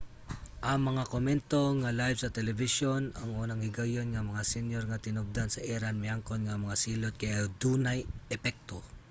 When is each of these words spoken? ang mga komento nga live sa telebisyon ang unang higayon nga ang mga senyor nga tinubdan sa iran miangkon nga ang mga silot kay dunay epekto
ang 0.69 0.79
mga 0.89 1.03
komento 1.13 1.61
nga 1.81 1.95
live 2.01 2.19
sa 2.21 2.33
telebisyon 2.37 3.01
ang 3.19 3.29
unang 3.43 3.61
higayon 3.67 4.07
nga 4.09 4.19
ang 4.21 4.29
mga 4.31 4.47
senyor 4.53 4.83
nga 4.87 5.03
tinubdan 5.05 5.49
sa 5.51 5.65
iran 5.75 6.01
miangkon 6.03 6.41
nga 6.43 6.53
ang 6.55 6.63
mga 6.65 6.81
silot 6.83 7.13
kay 7.17 7.33
dunay 7.61 7.99
epekto 8.35 8.77